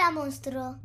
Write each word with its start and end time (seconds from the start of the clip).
Hola, 0.00 0.12
monstruo. 0.12 0.76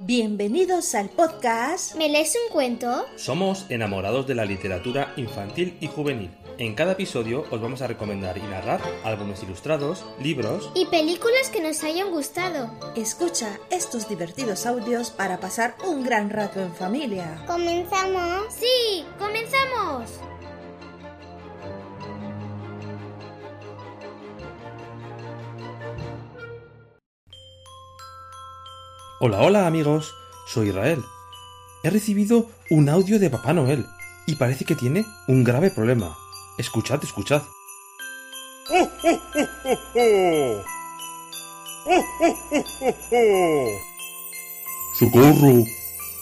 Bienvenidos 0.00 0.96
al 0.96 1.08
podcast. 1.10 1.94
¿Me 1.94 2.08
lees 2.08 2.34
un 2.34 2.52
cuento? 2.52 3.06
Somos 3.14 3.66
enamorados 3.68 4.26
de 4.26 4.34
la 4.34 4.44
literatura 4.44 5.12
infantil 5.16 5.78
y 5.80 5.86
juvenil. 5.86 6.36
En 6.58 6.74
cada 6.74 6.92
episodio 6.92 7.44
os 7.52 7.60
vamos 7.60 7.80
a 7.80 7.86
recomendar 7.86 8.36
y 8.38 8.42
narrar 8.42 8.80
álbumes 9.04 9.40
ilustrados, 9.44 10.04
libros 10.20 10.72
Y 10.74 10.86
películas 10.86 11.48
que 11.52 11.60
nos 11.60 11.84
hayan 11.84 12.10
gustado. 12.10 12.72
Escucha 12.96 13.60
estos 13.70 14.08
divertidos 14.08 14.66
audios 14.66 15.12
para 15.12 15.38
pasar 15.38 15.76
un 15.86 16.02
gran 16.02 16.30
rato 16.30 16.60
en 16.60 16.74
familia. 16.74 17.44
¿Comenzamos? 17.46 18.52
Sí, 18.52 19.04
comenzamos. 19.16 20.27
Hola, 29.20 29.40
hola 29.40 29.66
amigos, 29.66 30.14
soy 30.46 30.68
Israel. 30.68 31.04
He 31.82 31.90
recibido 31.90 32.46
un 32.70 32.88
audio 32.88 33.18
de 33.18 33.28
Papá 33.28 33.52
Noel 33.52 33.84
y 34.28 34.36
parece 34.36 34.64
que 34.64 34.76
tiene 34.76 35.06
un 35.26 35.42
grave 35.42 35.72
problema. 35.72 36.16
Escuchad, 36.56 37.02
escuchad. 37.02 37.42
¡Socorro! 45.00 45.64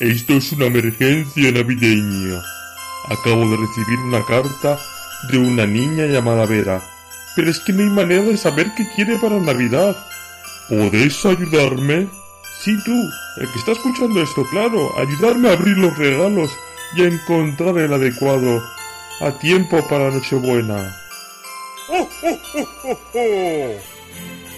Esto 0.00 0.32
es 0.32 0.52
una 0.52 0.64
emergencia 0.64 1.52
navideña. 1.52 2.40
Acabo 3.10 3.46
de 3.50 3.58
recibir 3.58 3.98
una 4.06 4.24
carta 4.24 4.78
de 5.30 5.36
una 5.36 5.66
niña 5.66 6.06
llamada 6.06 6.46
Vera. 6.46 6.82
Pero 7.34 7.50
es 7.50 7.60
que 7.60 7.74
no 7.74 7.82
hay 7.82 7.90
manera 7.90 8.22
de 8.22 8.38
saber 8.38 8.72
qué 8.74 8.88
quiere 8.94 9.18
para 9.18 9.38
Navidad. 9.38 9.94
¿Podéis 10.70 11.26
ayudarme? 11.26 12.08
Sí, 12.66 12.76
tú, 12.84 13.08
el 13.36 13.48
que 13.52 13.58
está 13.60 13.70
escuchando 13.70 14.20
esto, 14.20 14.44
claro. 14.50 14.90
Ayudarme 14.98 15.48
a 15.48 15.52
abrir 15.52 15.78
los 15.78 15.96
regalos 15.96 16.50
y 16.96 17.02
a 17.02 17.06
encontrar 17.06 17.78
el 17.78 17.92
adecuado 17.92 18.60
a 19.20 19.30
tiempo 19.38 19.86
para 19.86 20.10
Nochebuena. 20.10 20.96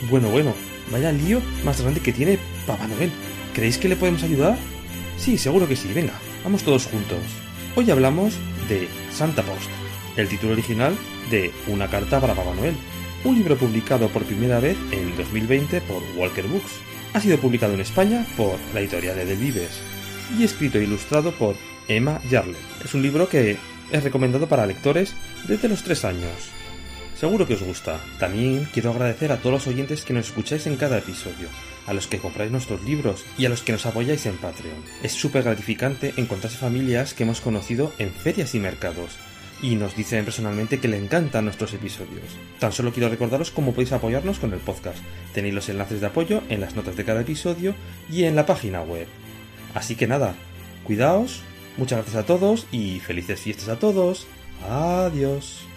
Bueno, 0.09 0.31
bueno, 0.31 0.55
vaya 0.91 1.13
lío 1.13 1.43
más 1.67 1.83
grande 1.83 2.01
que 2.01 2.15
tiene 2.15 2.39
Papá 2.67 2.87
Noel. 2.87 3.13
¿Creéis 3.53 3.77
que 3.77 3.91
le 3.91 3.97
podemos 3.97 4.23
ayudar? 4.23 4.57
Sí, 5.19 5.37
seguro 5.37 5.69
que 5.69 5.77
sí. 5.77 5.93
Venga, 5.93 6.15
vamos 6.45 6.63
todos 6.63 6.87
juntos. 6.87 7.19
Hoy 7.77 7.91
hablamos 7.91 8.39
de 8.71 8.89
Santa 9.13 9.43
Post, 9.43 9.69
el 10.17 10.29
título 10.29 10.55
original 10.55 10.97
de 11.31 11.53
Una 11.67 11.89
carta 11.89 12.23
para 12.23 12.33
Papá 12.33 12.55
Noel, 12.55 12.75
un 13.25 13.35
libro 13.35 13.59
publicado 13.59 14.09
por 14.09 14.25
primera 14.25 14.61
vez 14.61 14.79
en 14.93 15.15
2020 15.15 15.83
por 15.83 16.03
Walker 16.17 16.47
Books. 16.47 16.89
Ha 17.15 17.21
sido 17.21 17.39
publicado 17.39 17.75
en 17.75 17.81
España 17.81 18.27
por 18.37 18.59
la 18.75 18.81
editorial 18.81 19.17
de 19.17 19.35
Vives 19.35 19.81
y 20.39 20.45
escrito 20.45 20.79
e 20.79 20.85
ilustrado 20.85 21.33
por 21.33 21.57
Emma 21.89 22.21
Jarlett. 22.31 22.59
Es 22.85 22.95
un 22.95 23.03
libro 23.03 23.29
que 23.29 23.57
es 23.91 24.05
recomendado 24.05 24.47
para 24.47 24.67
lectores 24.67 25.15
desde 25.47 25.69
los 25.69 25.83
3 25.83 26.05
años. 26.05 26.51
Seguro 27.15 27.47
que 27.47 27.55
os 27.55 27.63
gusta. 27.63 27.99
También 28.21 28.69
quiero 28.73 28.91
agradecer 28.91 29.33
a 29.33 29.39
todos 29.39 29.53
los 29.53 29.67
oyentes 29.67 30.05
que 30.05 30.13
nos 30.13 30.27
escucháis 30.27 30.67
en 30.67 30.77
cada 30.77 30.99
episodio, 30.99 31.49
a 31.87 31.95
los 31.95 32.07
que 32.07 32.19
compráis 32.19 32.53
nuestros 32.53 32.85
libros 32.85 33.25
y 33.37 33.47
a 33.47 33.49
los 33.49 33.63
que 33.63 33.73
nos 33.73 33.87
apoyáis 33.87 34.27
en 34.27 34.37
Patreon. 34.37 34.85
Es 35.03 35.13
súper 35.13 35.43
gratificante 35.43 36.13
encontrarse 36.17 36.59
familias 36.59 37.15
que 37.15 37.25
hemos 37.25 37.41
conocido 37.41 37.93
en 37.99 38.13
ferias 38.13 38.55
y 38.55 38.61
mercados 38.61 39.19
y 39.63 39.75
nos 39.77 39.97
dicen 39.97 40.25
personalmente 40.25 40.81
que 40.81 40.89
le 40.89 40.99
encantan 40.99 41.45
nuestros 41.45 41.75
episodios. 41.75 42.37
Tan 42.59 42.73
solo 42.73 42.93
quiero 42.93 43.09
recordaros 43.09 43.51
cómo 43.51 43.73
podéis 43.73 43.93
apoyarnos 43.93 44.39
con 44.39 44.53
el 44.53 44.61
podcast. 44.61 44.99
Tenéis 45.35 45.55
los 45.55 45.69
enlaces 45.69 46.01
de 46.01 46.07
apoyo 46.07 46.43
en 46.49 46.61
las 46.61 46.77
notas 46.77 46.97
de 46.97 47.05
cada 47.05 47.23
episodio 47.23 47.75
y 48.11 48.25
en 48.25 48.37
la 48.37 48.47
página 48.47 48.83
web. 48.83 49.07
Así 49.75 49.97
que 49.97 50.07
nada, 50.07 50.35
cuidaos, 50.85 51.43
muchas 51.77 51.99
gracias 51.99 52.25
a 52.25 52.27
todos 52.27 52.67
y 52.73 53.01
felices 53.01 53.41
fiestas 53.41 53.69
a 53.69 53.79
todos. 53.79 54.27
Adiós. 54.69 55.69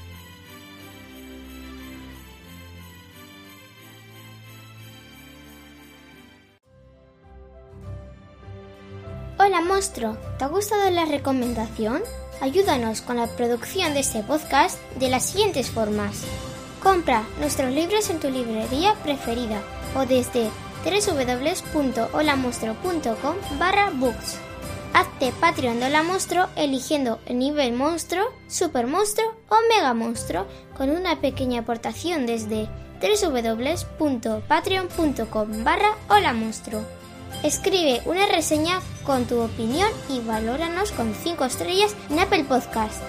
Hola, 9.44 9.60
monstruo. 9.62 10.18
¿Te 10.38 10.46
ha 10.46 10.48
gustado 10.48 10.90
la 10.92 11.06
recomendación? 11.06 12.04
Ayúdanos 12.42 13.02
con 13.02 13.18
la 13.18 13.28
producción 13.28 13.94
de 13.94 14.00
este 14.00 14.24
podcast 14.24 14.80
de 14.96 15.10
las 15.10 15.28
siguientes 15.28 15.70
formas. 15.70 16.24
Compra 16.82 17.24
nuestros 17.40 17.72
libros 17.72 18.10
en 18.10 18.20
tu 18.20 18.32
librería 18.32 18.96
preferida 19.04 19.62
o 19.96 20.08
desde 20.08 20.50
www.holamonstruo.com 20.84 23.36
barra 23.60 23.92
books. 23.92 24.38
Hazte 24.94 25.32
Patreon 25.40 25.80
de 25.80 25.86
Hola 25.86 26.04
Monstruo 26.04 26.48
eligiendo 26.56 27.20
el 27.28 27.38
nivel 27.38 27.74
monstruo, 27.74 28.34
super 28.48 28.88
monstruo 28.88 29.36
o 29.48 29.56
mega 29.70 29.94
monstruo 29.94 30.48
con 30.76 30.90
una 30.90 31.22
pequeña 31.22 31.60
aportación 31.62 32.26
desde 32.26 32.68
www.patreon.com 33.02 35.64
barra 35.64 35.96
Hola 36.10 36.34
Monstruo. 36.34 37.01
Escribe 37.44 38.02
una 38.06 38.26
reseña 38.28 38.82
con 39.04 39.26
tu 39.26 39.42
opinión 39.42 39.90
y 40.10 40.20
valóranos 40.20 40.92
con 40.92 41.16
5 41.16 41.44
estrellas 41.46 41.96
en 42.10 42.20
Apple 42.20 42.44
Podcast. 42.44 43.02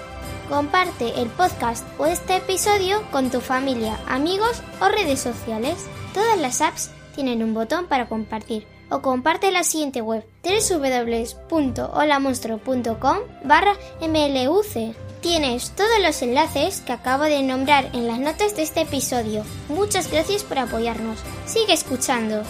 Comparte 0.49 1.21
el 1.21 1.29
podcast 1.29 1.85
o 1.99 2.07
este 2.07 2.37
episodio 2.37 3.03
con 3.11 3.29
tu 3.29 3.41
familia, 3.41 3.99
amigos 4.07 4.63
o 4.81 4.89
redes 4.89 5.19
sociales. 5.19 5.85
Todas 6.13 6.39
las 6.39 6.61
apps 6.61 6.89
tienen 7.15 7.43
un 7.43 7.53
botón 7.53 7.85
para 7.87 8.07
compartir 8.09 8.65
o 8.89 9.01
comparte 9.01 9.51
la 9.51 9.63
siguiente 9.63 10.01
web 10.01 10.25
www.holamonstruo.com 10.43 13.17
barra 13.43 13.75
mluc. 14.01 14.95
Tienes 15.21 15.71
todos 15.71 15.99
los 16.01 16.21
enlaces 16.21 16.81
que 16.81 16.91
acabo 16.91 17.23
de 17.23 17.41
nombrar 17.43 17.89
en 17.93 18.07
las 18.07 18.19
notas 18.19 18.55
de 18.55 18.63
este 18.63 18.81
episodio. 18.81 19.45
Muchas 19.69 20.11
gracias 20.11 20.43
por 20.43 20.59
apoyarnos. 20.59 21.19
Sigue 21.45 21.71
escuchando. 21.73 22.43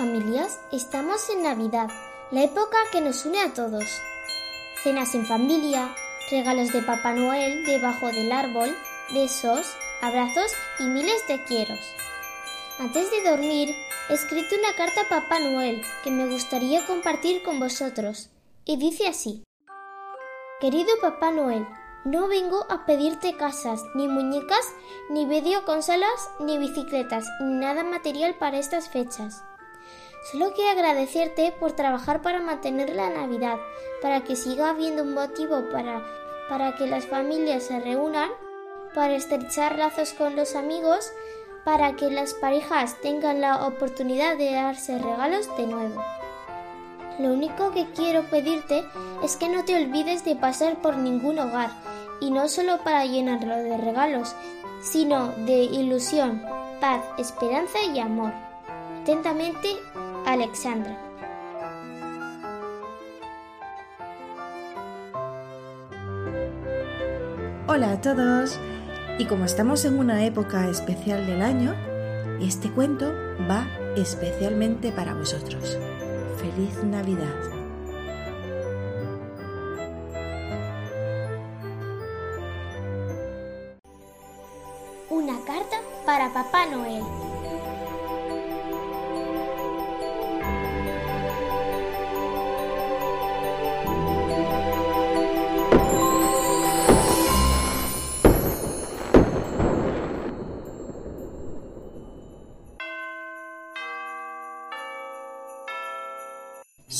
Familias, 0.00 0.58
estamos 0.72 1.28
en 1.28 1.42
Navidad, 1.42 1.90
la 2.30 2.44
época 2.44 2.78
que 2.90 3.02
nos 3.02 3.26
une 3.26 3.38
a 3.38 3.52
todos. 3.52 3.84
Cenas 4.82 5.14
en 5.14 5.26
familia, 5.26 5.94
regalos 6.30 6.72
de 6.72 6.80
Papá 6.80 7.12
Noel 7.12 7.66
debajo 7.66 8.06
del 8.06 8.32
árbol, 8.32 8.74
besos, 9.12 9.76
abrazos 10.00 10.52
y 10.78 10.84
miles 10.84 11.28
de 11.28 11.44
quieros. 11.44 11.80
Antes 12.78 13.10
de 13.10 13.28
dormir, 13.28 13.76
he 14.08 14.14
escrito 14.14 14.54
una 14.58 14.74
carta 14.74 15.02
a 15.02 15.20
Papá 15.20 15.38
Noel 15.38 15.82
que 16.02 16.10
me 16.10 16.26
gustaría 16.30 16.86
compartir 16.86 17.42
con 17.42 17.60
vosotros. 17.60 18.30
Y 18.64 18.78
dice 18.78 19.06
así. 19.06 19.44
Querido 20.62 20.92
Papá 21.02 21.30
Noel, 21.30 21.66
no 22.06 22.26
vengo 22.26 22.64
a 22.70 22.86
pedirte 22.86 23.36
casas, 23.36 23.84
ni 23.94 24.08
muñecas, 24.08 24.66
ni 25.10 25.26
videoconsolas, 25.26 26.30
ni 26.40 26.56
bicicletas, 26.56 27.26
ni 27.42 27.52
nada 27.52 27.84
material 27.84 28.36
para 28.38 28.56
estas 28.58 28.88
fechas. 28.88 29.44
Solo 30.22 30.52
quiero 30.52 30.72
agradecerte 30.72 31.52
por 31.58 31.72
trabajar 31.72 32.20
para 32.20 32.40
mantener 32.40 32.94
la 32.94 33.08
Navidad, 33.08 33.58
para 34.02 34.22
que 34.22 34.36
siga 34.36 34.70
habiendo 34.70 35.02
un 35.02 35.14
motivo 35.14 35.64
para, 35.72 36.04
para 36.48 36.76
que 36.76 36.86
las 36.86 37.06
familias 37.06 37.64
se 37.64 37.80
reúnan, 37.80 38.30
para 38.94 39.14
estrechar 39.14 39.78
lazos 39.78 40.12
con 40.12 40.36
los 40.36 40.56
amigos, 40.56 41.10
para 41.64 41.96
que 41.96 42.10
las 42.10 42.34
parejas 42.34 42.96
tengan 43.00 43.40
la 43.40 43.66
oportunidad 43.66 44.36
de 44.36 44.52
darse 44.52 44.98
regalos 44.98 45.48
de 45.56 45.66
nuevo. 45.66 46.04
Lo 47.18 47.32
único 47.32 47.70
que 47.72 47.86
quiero 47.94 48.22
pedirte 48.24 48.84
es 49.22 49.36
que 49.36 49.48
no 49.48 49.64
te 49.64 49.74
olvides 49.74 50.24
de 50.24 50.36
pasar 50.36 50.76
por 50.82 50.96
ningún 50.96 51.38
hogar, 51.38 51.70
y 52.20 52.30
no 52.30 52.48
solo 52.48 52.78
para 52.78 53.06
llenarlo 53.06 53.56
de 53.56 53.78
regalos, 53.78 54.34
sino 54.82 55.28
de 55.46 55.62
ilusión, 55.64 56.42
paz, 56.80 57.02
esperanza 57.16 57.78
y 57.94 57.98
amor. 57.98 58.32
Atentamente, 59.02 59.76
Alexandra. 60.26 60.96
Hola 67.66 67.92
a 67.92 68.00
todos. 68.00 68.58
Y 69.18 69.26
como 69.26 69.44
estamos 69.44 69.84
en 69.84 69.98
una 69.98 70.24
época 70.24 70.68
especial 70.68 71.26
del 71.26 71.42
año, 71.42 71.74
este 72.40 72.70
cuento 72.70 73.12
va 73.50 73.66
especialmente 73.96 74.92
para 74.92 75.14
vosotros. 75.14 75.78
Feliz 76.38 76.82
Navidad. 76.84 77.59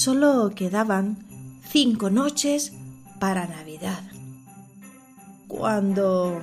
Solo 0.00 0.52
quedaban 0.54 1.18
cinco 1.68 2.08
noches 2.08 2.72
para 3.18 3.46
Navidad. 3.46 4.00
Cuando 5.46 6.40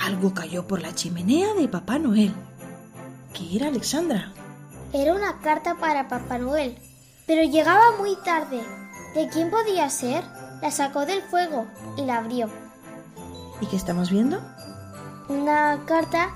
algo 0.00 0.32
cayó 0.32 0.68
por 0.68 0.80
la 0.80 0.94
chimenea 0.94 1.54
de 1.54 1.66
Papá 1.66 1.98
Noel. 1.98 2.32
¿Qué 3.34 3.56
era 3.56 3.66
Alexandra? 3.66 4.32
Era 4.92 5.12
una 5.12 5.40
carta 5.40 5.74
para 5.74 6.06
Papá 6.06 6.38
Noel, 6.38 6.78
pero 7.26 7.42
llegaba 7.42 7.96
muy 7.98 8.14
tarde. 8.24 8.62
¿De 9.16 9.28
quién 9.28 9.50
podía 9.50 9.90
ser? 9.90 10.22
La 10.62 10.70
sacó 10.70 11.04
del 11.04 11.22
fuego 11.22 11.66
y 11.96 12.02
la 12.02 12.18
abrió. 12.18 12.48
¿Y 13.60 13.66
qué 13.66 13.74
estamos 13.74 14.08
viendo? 14.12 14.40
Una 15.28 15.80
carta 15.84 16.28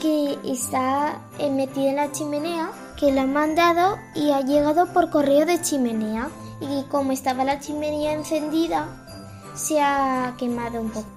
que 0.00 0.38
está 0.44 1.20
metida 1.50 1.90
en 1.90 1.96
la 1.96 2.12
chimenea, 2.12 2.70
que 3.00 3.10
la 3.10 3.22
han 3.22 3.32
mandado 3.32 3.98
y 4.14 4.30
ha 4.32 4.42
llegado 4.42 4.92
por 4.92 5.08
correo 5.08 5.46
de 5.46 5.60
chimenea. 5.62 6.28
Y 6.60 6.84
como 6.90 7.12
estaba 7.12 7.44
la 7.44 7.58
chimenea 7.58 8.12
encendida, 8.12 8.86
se 9.54 9.80
ha 9.80 10.34
quemado 10.38 10.82
un 10.82 10.90
poco. 10.90 11.08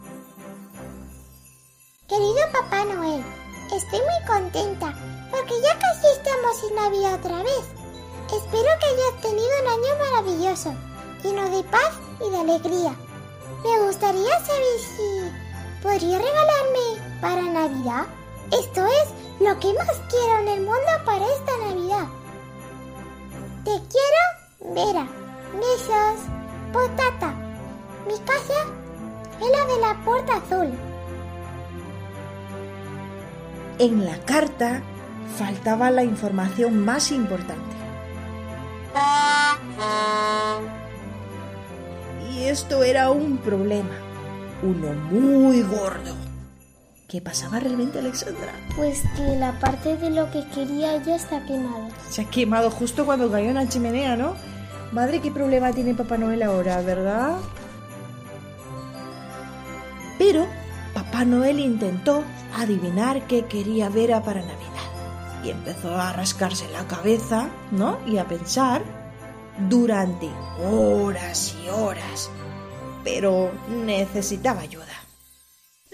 Querido 2.07 2.39
Papá 2.53 2.85
Noel, 2.85 3.21
estoy 3.65 3.99
muy 3.99 4.25
contenta 4.25 4.93
porque 5.29 5.53
ya 5.61 5.77
casi 5.77 6.07
estamos 6.07 6.63
en 6.69 6.75
Navidad 6.75 7.15
otra 7.15 7.43
vez. 7.43 7.65
Espero 8.27 8.69
que 8.79 8.85
hayas 8.85 9.21
tenido 9.21 9.49
un 9.61 9.67
año 9.67 9.99
maravilloso, 9.99 10.73
lleno 11.21 11.49
de 11.49 11.63
paz 11.65 11.91
y 12.25 12.29
de 12.29 12.37
alegría. 12.37 12.95
Me 13.63 13.85
gustaría 13.85 14.39
saber 14.39 14.79
si 14.79 15.81
podría 15.81 16.17
regalarme 16.17 17.19
para 17.19 17.41
Navidad. 17.41 18.05
Esto 18.51 18.85
es 18.85 19.09
lo 19.39 19.59
que 19.59 19.73
más 19.73 20.01
quiero 20.09 20.39
en 20.41 20.47
el 20.47 20.59
mundo 20.61 20.91
para 21.05 21.25
esta 21.25 21.57
Navidad. 21.67 22.07
Te 23.63 23.71
quiero, 23.71 24.75
Vera. 24.75 25.07
Besos. 25.53 26.19
Potata. 26.71 27.33
Mi 28.07 28.17
casa 28.19 28.53
es 29.39 29.47
la 29.49 29.65
de 29.65 29.79
la 29.79 30.03
puerta 30.03 30.37
azul. 30.37 30.71
En 33.79 34.05
la 34.05 34.17
carta 34.25 34.81
faltaba 35.37 35.91
la 35.91 36.03
información 36.03 36.83
más 36.83 37.11
importante. 37.11 37.75
Y 42.31 42.45
esto 42.45 42.83
era 42.83 43.09
un 43.09 43.37
problema, 43.37 43.95
uno 44.61 44.93
muy 45.11 45.61
gordo. 45.61 46.22
¿Qué 47.13 47.21
pasaba 47.21 47.59
realmente, 47.59 47.99
Alexandra? 47.99 48.51
Pues 48.75 49.03
que 49.15 49.35
la 49.35 49.59
parte 49.59 49.97
de 49.97 50.09
lo 50.09 50.31
que 50.31 50.47
quería 50.47 50.97
ya 50.97 51.15
está 51.15 51.45
quemada. 51.45 51.87
Se 52.09 52.23
ha 52.23 52.25
quemado 52.25 52.71
justo 52.71 53.05
cuando 53.05 53.29
cayó 53.29 53.49
en 53.49 53.53
la 53.53 53.69
chimenea, 53.69 54.15
¿no? 54.15 54.33
Madre, 54.91 55.21
qué 55.21 55.29
problema 55.29 55.71
tiene 55.71 55.93
Papá 55.93 56.17
Noel 56.17 56.41
ahora, 56.41 56.81
¿verdad? 56.81 57.37
Pero 60.17 60.47
Papá 60.95 61.23
Noel 61.23 61.59
intentó 61.59 62.23
adivinar 62.57 63.27
qué 63.27 63.45
quería 63.45 63.89
Vera 63.89 64.23
para 64.23 64.41
Navidad. 64.41 65.43
Y 65.43 65.51
empezó 65.51 65.95
a 65.95 66.13
rascarse 66.13 66.67
la 66.71 66.87
cabeza, 66.87 67.47
¿no? 67.69 67.99
Y 68.07 68.17
a 68.17 68.27
pensar 68.27 68.81
durante 69.69 70.31
horas 70.67 71.55
y 71.63 71.69
horas. 71.69 72.31
Pero 73.03 73.51
necesitaba 73.85 74.61
ayuda. 74.61 75.02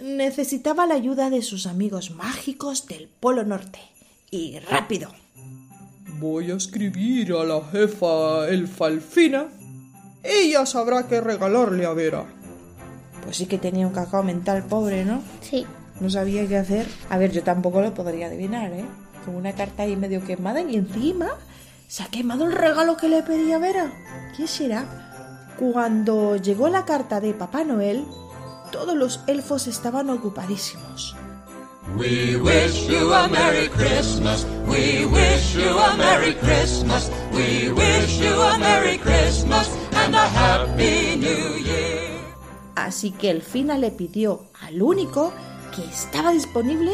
Necesitaba 0.03 0.85
la 0.85 0.95
ayuda 0.95 1.29
de 1.29 1.41
sus 1.41 1.67
amigos 1.67 2.11
mágicos 2.11 2.87
del 2.87 3.07
Polo 3.07 3.43
Norte. 3.43 3.79
Y 4.31 4.59
rápido. 4.59 5.11
Voy 6.19 6.51
a 6.51 6.55
escribir 6.55 7.33
a 7.33 7.43
la 7.43 7.61
jefa 7.71 8.47
Elfalfina. 8.47 9.47
Ella 10.23 10.65
sabrá 10.65 11.07
qué 11.07 11.21
regalarle 11.21 11.85
a 11.85 11.93
Vera. 11.93 12.25
Pues 13.23 13.37
sí 13.37 13.45
que 13.45 13.57
tenía 13.57 13.87
un 13.87 13.93
cacao 13.93 14.23
mental 14.23 14.65
pobre, 14.65 15.05
¿no? 15.05 15.21
Sí. 15.41 15.65
No 15.99 16.09
sabía 16.09 16.47
qué 16.47 16.57
hacer. 16.57 16.87
A 17.09 17.17
ver, 17.17 17.31
yo 17.31 17.43
tampoco 17.43 17.81
lo 17.81 17.93
podría 17.93 18.27
adivinar, 18.27 18.71
¿eh? 18.73 18.85
Con 19.25 19.35
una 19.35 19.53
carta 19.53 19.83
ahí 19.83 19.95
medio 19.95 20.23
quemada 20.23 20.61
y 20.61 20.75
encima 20.75 21.29
se 21.87 22.03
ha 22.03 22.07
quemado 22.07 22.45
el 22.45 22.53
regalo 22.53 22.97
que 22.97 23.09
le 23.09 23.23
pedía 23.23 23.57
Vera. 23.57 23.91
¿Qué 24.37 24.47
será? 24.47 24.85
Cuando 25.57 26.37
llegó 26.37 26.69
la 26.69 26.85
carta 26.85 27.19
de 27.19 27.33
Papá 27.33 27.63
Noel, 27.63 28.05
todos 28.71 28.95
los 28.95 29.21
elfos 29.27 29.67
estaban 29.67 30.09
ocupadísimos. 30.09 31.15
We 31.97 32.35
wish 32.37 32.87
you 32.87 33.13
a 33.13 33.27
Merry 33.27 33.67
Christmas. 33.69 34.45
We 34.67 35.05
wish 35.05 35.55
you 35.55 35.77
a 35.77 35.97
Merry 35.97 36.35
Christmas. 36.35 37.09
We 37.31 37.71
wish 37.71 38.19
you 38.19 38.39
a 38.41 38.57
Merry 38.59 38.97
Christmas 38.97 39.69
and 39.95 40.15
a 40.15 40.27
Happy 40.29 41.15
New 41.17 41.57
Year. 41.57 42.19
Así 42.75 43.11
que 43.11 43.31
el 43.31 43.41
Fina 43.41 43.77
le 43.77 43.91
pidió 43.91 44.45
al 44.61 44.81
único 44.81 45.33
que 45.75 45.83
estaba 45.83 46.31
disponible 46.31 46.91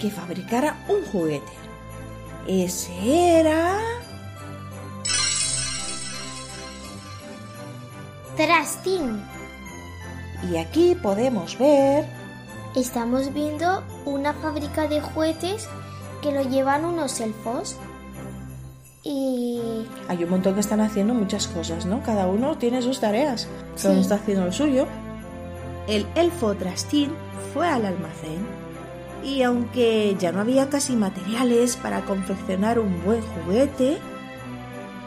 que 0.00 0.10
fabricara 0.10 0.84
un 0.88 1.04
juguete. 1.10 1.52
Ese 2.46 3.40
era... 3.40 3.78
Trastín. 8.36 9.22
Y 10.50 10.56
aquí 10.56 10.94
podemos 10.94 11.58
ver... 11.58 12.04
Estamos 12.74 13.32
viendo 13.32 13.82
una 14.04 14.34
fábrica 14.34 14.86
de 14.86 15.00
juguetes 15.00 15.66
que 16.20 16.30
lo 16.32 16.42
llevan 16.42 16.84
unos 16.84 17.20
elfos. 17.20 17.76
Y 19.02 19.60
Hay 20.08 20.24
un 20.24 20.30
montón 20.30 20.54
que 20.54 20.60
están 20.60 20.80
haciendo 20.80 21.14
muchas 21.14 21.46
cosas, 21.48 21.86
¿no? 21.86 22.02
Cada 22.02 22.26
uno 22.26 22.58
tiene 22.58 22.82
sus 22.82 23.00
tareas. 23.00 23.48
Cada 23.76 23.90
uno 23.90 24.00
Sí. 24.00 24.02
está 24.02 24.16
haciendo 24.16 24.44
lo 24.46 24.52
suyo. 24.52 24.86
El 25.86 26.06
elfo 26.16 26.54
Trastín 26.54 27.12
fue 27.54 27.68
al 27.68 27.86
almacén 27.86 28.44
y 29.24 29.42
aunque 29.42 30.16
ya 30.18 30.32
no 30.32 30.40
había 30.40 30.68
casi 30.68 30.94
materiales 30.96 31.76
para 31.76 32.04
confeccionar 32.04 32.78
un 32.78 33.04
buen 33.04 33.22
juguete, 33.22 33.98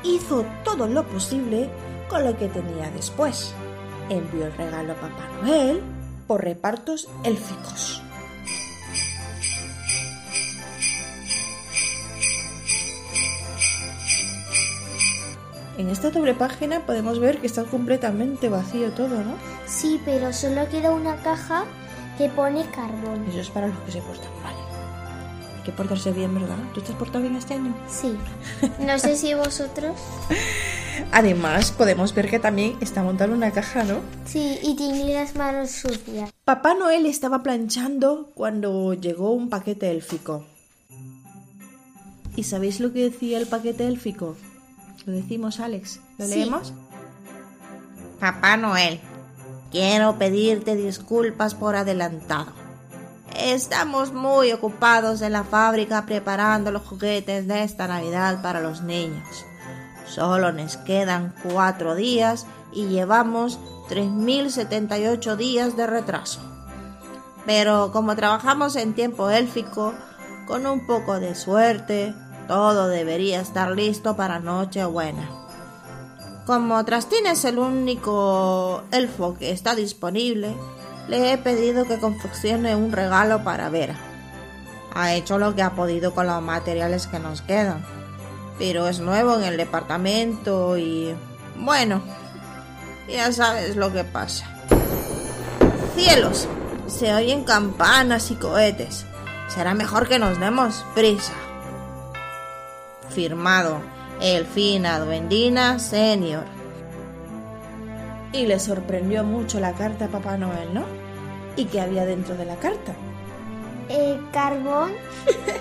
hizo 0.04 0.46
todo 0.64 0.88
lo 0.88 1.06
posible 1.06 1.70
con 2.10 2.24
lo 2.26 2.36
que 2.38 2.48
tenía 2.48 2.90
después. 2.92 3.54
Envió 4.10 4.46
el 4.48 4.54
regalo 4.54 4.94
a 4.94 4.96
Papá 4.96 5.28
Noel 5.42 5.82
por 6.28 6.44
repartos 6.44 7.08
élficos. 7.24 8.02
En 15.78 15.90
esta 15.90 16.10
doble 16.10 16.34
página 16.34 16.86
podemos 16.86 17.20
ver 17.20 17.40
que 17.40 17.48
está 17.48 17.64
completamente 17.64 18.50
vacío 18.50 18.92
todo, 18.92 19.24
¿no? 19.24 19.36
sí, 19.66 20.02
pero 20.04 20.34
solo 20.34 20.68
queda 20.70 20.92
una 20.92 21.16
caja 21.18 21.64
que 22.18 22.28
pone 22.28 22.66
carbón. 22.72 23.26
Eso 23.30 23.40
es 23.40 23.50
para 23.50 23.68
los 23.68 23.78
que 23.80 23.94
se 23.94 24.02
portan 24.02 24.30
mal. 24.44 24.54
Hay 25.56 25.64
que 25.64 25.72
portarse 25.72 26.12
bien, 26.12 26.34
¿verdad? 26.36 26.58
¿Tú 26.74 26.82
te 26.82 26.92
has 26.92 26.98
portado 26.98 27.22
bien 27.22 27.38
este 27.38 27.54
año? 27.54 27.74
Sí. 27.88 28.18
No 28.80 29.00
sé 29.00 29.16
si 29.16 29.34
vosotros. 29.36 29.96
Además, 31.12 31.72
podemos 31.72 32.14
ver 32.14 32.30
que 32.30 32.40
también 32.40 32.78
está 32.82 33.04
montada 33.04 33.34
una 33.34 33.52
caja, 33.52 33.84
¿no? 33.84 34.00
Sí, 34.26 34.60
y 34.62 34.76
tiene 34.76 35.14
las 35.14 35.36
manos 35.36 35.72
sucias. 35.72 36.32
Papá 36.46 36.74
Noel 36.76 37.06
estaba 37.06 37.44
planchando 37.44 38.32
cuando 38.36 38.94
llegó 38.94 39.32
un 39.32 39.50
paquete 39.50 39.92
élfico. 39.92 40.46
¿Y 42.36 42.44
sabéis 42.44 42.80
lo 42.80 42.94
que 42.94 43.10
decía 43.10 43.38
el 43.38 43.48
paquete 43.48 43.88
élfico? 43.88 44.36
Lo 45.06 45.14
decimos, 45.14 45.60
Alex. 45.60 46.00
¿Lo 46.18 46.26
Sí. 46.26 46.36
leemos? 46.36 46.74
Papá 48.20 48.58
Noel, 48.58 49.00
quiero 49.72 50.18
pedirte 50.18 50.76
disculpas 50.76 51.56
por 51.56 51.76
adelantado. 51.76 52.52
Estamos 53.38 54.12
muy 54.14 54.52
ocupados 54.52 55.22
en 55.22 55.34
la 55.34 55.44
fábrica 55.44 56.06
preparando 56.06 56.72
los 56.72 56.82
juguetes 56.84 57.48
de 57.48 57.64
esta 57.64 57.88
Navidad 57.88 58.42
para 58.42 58.60
los 58.60 58.82
niños. 58.82 59.46
Solo 60.10 60.52
nos 60.52 60.78
quedan 60.78 61.36
cuatro 61.44 61.94
días 61.96 62.48
y 62.72 62.88
llevamos 62.88 63.60
3.078 63.90 65.36
días 65.36 65.78
de 65.78 65.86
retraso. 65.86 66.40
Pero 67.46 67.92
como 67.92 68.16
trabajamos 68.16 68.76
en 68.76 68.94
tiempo 68.94 69.30
élfico, 69.30 69.94
con 70.48 70.66
un 70.66 70.88
poco 70.88 71.20
de 71.20 71.36
suerte, 71.36 72.14
todo 72.48 72.88
debería 72.88 73.40
estar 73.40 73.72
listo 73.72 74.16
para 74.16 74.40
Nochebuena. 74.40 75.30
Como 76.48 76.84
Trastín 76.86 77.28
es 77.28 77.46
el 77.46 77.60
único 77.60 78.82
elfo 78.92 79.38
que 79.38 79.52
está 79.52 79.76
disponible, 79.76 80.56
le 81.08 81.32
he 81.32 81.38
pedido 81.38 81.86
que 81.86 82.00
confeccione 82.00 82.76
un 82.76 82.92
regalo 82.92 83.44
para 83.44 83.70
Vera. 83.70 83.96
Ha 84.96 85.14
hecho 85.14 85.38
lo 85.38 85.54
que 85.54 85.62
ha 85.62 85.76
podido 85.76 86.16
con 86.16 86.26
los 86.26 86.42
materiales 86.42 87.06
que 87.06 87.20
nos 87.20 87.44
quedan, 87.44 87.86
pero 88.60 88.88
es 88.88 89.00
nuevo 89.00 89.36
en 89.36 89.44
el 89.46 89.58
departamento 89.58 90.78
y... 90.78 91.16
bueno, 91.56 92.04
ya 93.08 93.32
sabes 93.32 93.76
lo 93.76 93.92
que 93.92 94.04
pasa. 94.04 94.46
¡Cielos! 95.96 96.48
Se 96.88 97.14
oyen 97.14 97.44
campanas 97.44 98.32
y 98.32 98.36
cohetes. 98.36 99.06
Será 99.48 99.74
mejor 99.74 100.08
que 100.08 100.20
nos 100.20 100.40
demos 100.40 100.86
prisa. 100.94 101.34
Firmado 103.10 103.82
Elfina 104.22 105.00
Duendina 105.00 105.80
Senior. 105.80 106.44
Y 108.34 108.46
le 108.46 108.60
sorprendió 108.60 109.24
mucho 109.24 109.60
la 109.60 109.74
carta 109.74 110.06
a 110.06 110.10
Papá 110.10 110.38
Noel, 110.38 110.74
¿no? 110.74 110.84
¿Y 111.56 111.66
qué 111.66 111.82
había 111.82 112.06
dentro 112.06 112.36
de 112.36 112.46
la 112.46 112.56
carta? 112.58 112.94
Eh, 113.88 114.20
carbón 114.32 114.92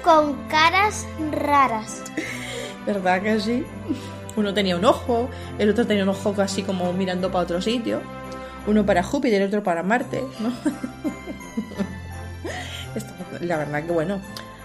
con 0.04 0.34
caras 0.48 1.06
raras. 1.30 2.02
¿Verdad 2.88 3.20
que 3.20 3.38
sí? 3.38 3.66
Uno 4.34 4.54
tenía 4.54 4.74
un 4.74 4.86
ojo, 4.86 5.28
el 5.58 5.68
otro 5.68 5.86
tenía 5.86 6.04
un 6.04 6.08
ojo 6.08 6.34
así 6.38 6.62
como 6.62 6.90
mirando 6.94 7.30
para 7.30 7.44
otro 7.44 7.60
sitio. 7.60 8.00
Uno 8.66 8.86
para 8.86 9.02
Júpiter 9.02 9.42
y 9.42 9.44
otro 9.44 9.62
para 9.62 9.82
Marte, 9.82 10.24
¿no? 10.40 10.48
Esto, 12.94 13.12
la 13.42 13.58
verdad 13.58 13.84
que 13.84 13.92
bueno, 13.92 14.22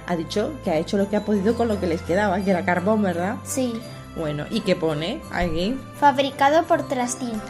ha 0.08 0.16
dicho 0.16 0.54
que 0.64 0.72
ha 0.72 0.78
hecho 0.78 0.96
lo 0.96 1.10
que 1.10 1.18
ha 1.18 1.26
podido 1.26 1.54
con 1.56 1.68
lo 1.68 1.82
que 1.82 1.88
les 1.88 2.02
quedaba, 2.02 2.40
que 2.40 2.52
era 2.52 2.64
carbón, 2.64 3.02
¿verdad? 3.02 3.36
Sí. 3.44 3.74
Bueno, 4.16 4.46
¿y 4.50 4.62
qué 4.62 4.78
pone 4.78 5.20
aquí? 5.30 5.78
Fabricado 6.00 6.64
por 6.64 6.88
Trastin. 6.88 7.34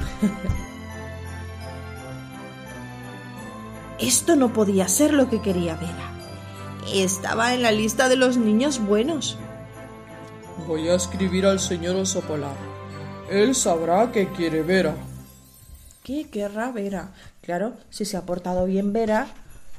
Esto 4.00 4.36
no 4.36 4.52
podía 4.52 4.88
ser 4.88 5.14
lo 5.14 5.30
que 5.30 5.40
quería 5.40 5.76
Vera. 5.76 6.10
Estaba 6.92 7.54
en 7.54 7.62
la 7.62 7.72
lista 7.72 8.10
de 8.10 8.16
los 8.16 8.38
niños 8.38 8.80
buenos. 8.80 9.38
Voy 10.68 10.88
a 10.88 10.96
escribir 10.96 11.46
al 11.46 11.60
señor 11.60 11.96
oso 11.96 12.22
polar. 12.22 12.56
Él 13.30 13.56
sabrá 13.56 14.12
que 14.12 14.30
quiere 14.30 14.62
Vera. 14.62 14.96
¿Qué 16.04 16.30
querrá 16.30 16.72
Vera? 16.72 17.14
Claro, 17.42 17.74
si 17.90 18.06
se 18.06 18.18
ha 18.18 18.26
portado 18.26 18.66
bien 18.66 18.94
Vera, 18.94 19.28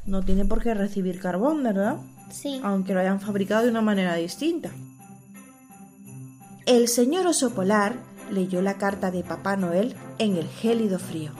no 0.07 0.23
tiene 0.23 0.45
por 0.45 0.63
qué 0.63 0.75
recibir 0.75 1.21
carbón, 1.21 1.63
¿verdad? 1.63 1.97
Sí. 2.31 2.61
Aunque 2.63 2.93
lo 2.93 3.01
hayan 3.01 3.21
fabricado 3.21 3.63
de 3.63 3.71
una 3.71 3.83
manera 3.83 4.15
distinta. 4.17 4.71
El 6.67 6.89
señor 6.89 7.27
oso 7.27 7.55
polar 7.55 7.97
leyó 8.31 8.61
la 8.63 8.75
carta 8.75 9.11
de 9.11 9.23
Papá 9.23 9.57
Noel 9.57 9.95
en 10.19 10.37
el 10.37 10.49
gélido 10.49 10.99
frío. 10.99 11.33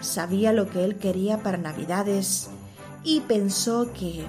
Sabía 0.00 0.52
lo 0.52 0.68
que 0.68 0.84
él 0.84 0.96
quería 0.96 1.38
para 1.38 1.58
Navidades 1.58 2.48
y 3.04 3.20
pensó 3.20 3.92
que 3.92 4.24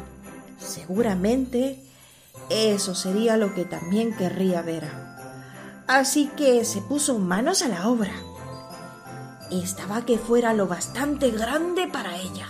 seguramente 0.58 1.80
eso 2.50 2.96
sería 2.96 3.38
lo 3.38 3.54
que 3.54 3.66
también 3.66 4.16
querría 4.16 4.62
Vera. 4.62 5.84
Así 5.88 6.28
que 6.38 6.64
se 6.66 6.82
puso 6.82 7.20
manos 7.20 7.62
a 7.62 7.68
la 7.68 7.88
obra. 7.90 8.14
Estaba 9.52 10.06
que 10.06 10.18
fuera 10.18 10.54
lo 10.54 10.68
bastante 10.68 11.30
grande 11.32 11.88
para 11.88 12.18
ella. 12.18 12.48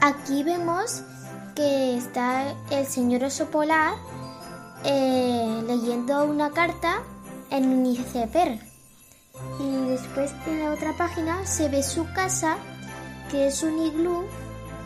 Aquí 0.00 0.42
vemos 0.42 1.02
que 1.54 1.96
está 1.96 2.54
el 2.70 2.86
señor 2.86 3.24
oso 3.24 3.46
polar 3.46 3.94
eh, 4.84 5.62
leyendo 5.66 6.24
una 6.24 6.50
carta 6.50 7.02
en 7.50 7.68
un 7.68 7.86
iceberg. 7.86 8.60
Y 9.60 9.86
después 9.88 10.32
en 10.46 10.60
la 10.64 10.72
otra 10.72 10.96
página 10.96 11.46
se 11.46 11.68
ve 11.68 11.82
su 11.82 12.04
casa, 12.12 12.56
que 13.30 13.46
es 13.48 13.62
un 13.62 13.78
iglú 13.78 14.24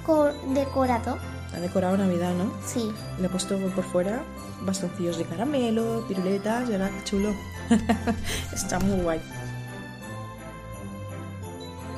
co- 0.06 0.32
decorado. 0.54 1.18
Ha 1.54 1.60
decorado 1.60 1.96
Navidad, 1.96 2.34
¿no? 2.34 2.52
Sí. 2.64 2.92
Le 3.18 3.26
ha 3.26 3.30
puesto 3.30 3.56
por 3.58 3.84
fuera 3.84 4.22
bastoncillos 4.62 5.18
de 5.18 5.24
caramelo, 5.24 6.04
piruletas, 6.08 6.68
y 6.68 6.72
ahora 6.72 6.90
qué 6.90 7.04
chulo. 7.04 7.34
Está 8.52 8.78
muy 8.78 9.00
guay. 9.00 9.20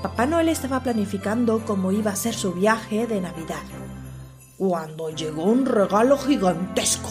Papá 0.03 0.25
Noel 0.25 0.49
estaba 0.49 0.81
planificando 0.81 1.63
cómo 1.67 1.93
iba 1.93 2.11
a 2.11 2.17
ser 2.17 2.33
su 2.33 2.55
viaje 2.55 3.07
de 3.07 3.21
Navidad. 3.21 3.61
Cuando 4.57 5.11
llegó 5.11 5.45
un 5.45 5.67
regalo 5.67 6.17
gigantesco. 6.17 7.11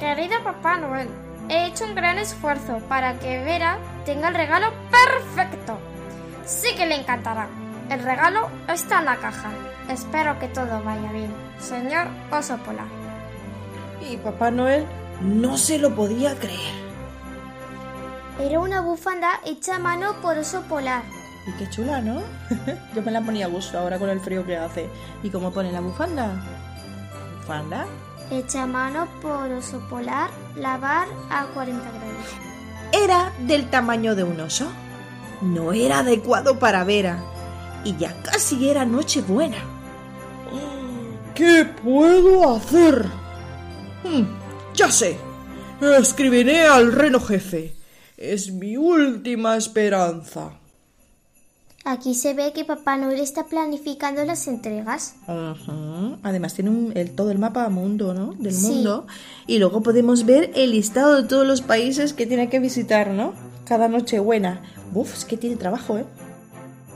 Querido 0.00 0.42
Papá 0.42 0.78
Noel, 0.78 1.08
he 1.48 1.66
hecho 1.66 1.84
un 1.84 1.94
gran 1.94 2.18
esfuerzo 2.18 2.78
para 2.88 3.20
que 3.20 3.44
Vera 3.44 3.78
tenga 4.04 4.28
el 4.28 4.34
regalo 4.34 4.72
perfecto. 4.90 5.78
Sí 6.44 6.74
que 6.76 6.86
le 6.86 6.96
encantará. 6.96 7.48
El 7.88 8.02
regalo 8.02 8.48
está 8.66 8.98
en 8.98 9.04
la 9.04 9.16
caja. 9.18 9.52
Espero 9.88 10.38
que 10.38 10.48
todo 10.48 10.82
vaya 10.82 11.12
bien. 11.12 11.32
Señor 11.58 12.08
Oso 12.30 12.56
Polar. 12.58 12.86
Y 14.08 14.16
Papá 14.16 14.50
Noel 14.50 14.84
no 15.20 15.58
se 15.58 15.78
lo 15.78 15.94
podía 15.94 16.34
creer. 16.36 16.82
Era 18.40 18.60
una 18.60 18.80
bufanda 18.80 19.40
hecha 19.44 19.76
a 19.76 19.78
mano 19.78 20.14
por 20.22 20.38
Oso 20.38 20.62
Polar. 20.62 21.02
Y 21.46 21.52
qué 21.52 21.68
chula, 21.70 22.00
¿no? 22.00 22.22
Yo 22.94 23.02
me 23.02 23.10
la 23.10 23.20
ponía 23.20 23.46
a 23.46 23.48
gusto 23.48 23.78
ahora 23.78 23.98
con 23.98 24.08
el 24.08 24.20
frío 24.20 24.46
que 24.46 24.56
hace. 24.56 24.88
¿Y 25.22 25.30
cómo 25.30 25.52
pone 25.52 25.72
la 25.72 25.80
bufanda? 25.80 26.32
¿Bufanda? 27.40 27.86
Hecha 28.30 28.62
a 28.62 28.66
mano 28.66 29.08
por 29.20 29.50
Oso 29.50 29.80
Polar, 29.88 30.30
lavar 30.56 31.06
a 31.30 31.44
40 31.46 31.84
grados. 31.84 32.52
Era 32.92 33.32
del 33.46 33.68
tamaño 33.70 34.14
de 34.14 34.24
un 34.24 34.40
oso. 34.40 34.70
No 35.40 35.72
era 35.72 36.00
adecuado 36.00 36.58
para 36.58 36.84
Vera. 36.84 37.18
Y 37.84 37.96
ya 37.96 38.14
casi 38.22 38.68
era 38.68 38.84
Nochebuena. 38.84 39.71
¿Qué 41.34 41.64
puedo 41.82 42.54
hacer? 42.56 43.06
Hmm, 44.04 44.24
ya 44.74 44.90
sé. 44.90 45.16
Escribiré 45.98 46.66
al 46.66 46.92
reno 46.92 47.20
jefe. 47.20 47.74
Es 48.16 48.52
mi 48.52 48.76
última 48.76 49.56
esperanza. 49.56 50.52
Aquí 51.84 52.14
se 52.14 52.34
ve 52.34 52.52
que 52.52 52.64
Papá 52.64 52.96
Noel 52.96 53.18
está 53.18 53.44
planificando 53.46 54.24
las 54.24 54.46
entregas. 54.46 55.16
Además 56.22 56.54
tiene 56.54 56.70
un- 56.70 56.92
el, 56.94 57.10
todo 57.16 57.32
el 57.32 57.38
mapa 57.38 57.68
mundo, 57.70 58.14
¿no? 58.14 58.34
Del 58.34 58.54
Sí. 58.54 58.66
mundo. 58.66 59.06
Y 59.48 59.58
luego 59.58 59.82
podemos 59.82 60.24
ver 60.24 60.52
el 60.54 60.70
listado 60.70 61.20
de 61.20 61.28
todos 61.28 61.44
los 61.46 61.60
países 61.62 62.12
que 62.12 62.26
tiene 62.26 62.48
que 62.48 62.60
visitar, 62.60 63.08
¿no? 63.08 63.32
Cada 63.64 63.88
Nochebuena. 63.88 64.62
Uf, 64.94 65.12
es 65.16 65.24
que 65.24 65.36
tiene 65.36 65.56
trabajo, 65.56 65.98
¿eh? 65.98 66.04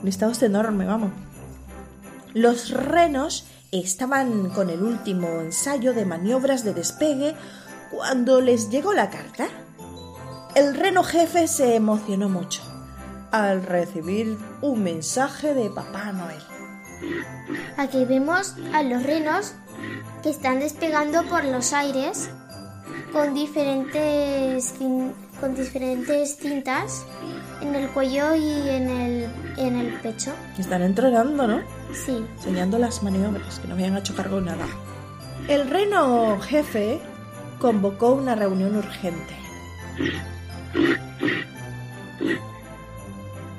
El 0.01 0.05
listado 0.07 0.31
es 0.31 0.43
enorme, 0.45 0.85
vamos. 0.85 1.11
Los 2.33 2.71
renos 2.71 3.47
estaban 3.81 4.51
con 4.51 4.71
el 4.71 4.83
último 4.83 5.41
ensayo 5.41 5.95
de 5.95 6.05
maniobras 6.05 6.65
de 6.65 6.75
despegue 6.75 7.35
cuando 7.91 8.41
les 8.41 8.71
llegó 8.71 8.93
la 8.93 9.11
carta. 9.11 9.47
El 10.55 10.75
reno 10.75 11.03
jefe 11.03 11.49
se 11.49 11.75
emocionó 11.77 12.29
mucho 12.29 12.63
al 13.31 13.63
recibir 13.63 14.39
un 14.63 14.83
mensaje 14.83 15.55
de 15.55 15.71
Papá 15.71 16.13
Noel. 16.13 16.43
Aquí 17.77 18.05
vemos 18.05 18.55
a 18.73 18.83
los 18.83 19.03
renos 19.03 19.53
que 20.23 20.31
están 20.31 20.61
despegando 20.61 21.25
por 21.25 21.45
los 21.45 21.73
aires 21.73 22.31
con 23.13 23.35
diferentes, 23.35 24.75
con 25.41 25.55
diferentes 25.55 26.37
cintas 26.37 27.05
en 27.61 27.75
el 27.75 27.89
cuello 27.91 28.35
y 28.35 28.69
en 28.69 28.91
el, 28.91 29.29
en 29.57 29.77
el 29.77 29.93
pecho. 30.01 30.33
Están 30.59 30.83
entrenando, 30.83 31.47
¿no? 31.47 31.61
Sí. 31.93 32.25
Enseñando 32.37 32.79
las 32.79 33.03
maniobras, 33.03 33.59
que 33.59 33.69
no 33.69 33.75
vayan 33.75 33.97
a 33.97 34.03
chocar 34.03 34.29
con 34.31 34.45
nada. 34.45 34.67
El 35.49 35.69
reno 35.71 36.39
jefe 36.41 37.01
convocó 37.61 38.13
una 38.13 38.35
reunión 38.35 38.77
urgente. 38.77 39.35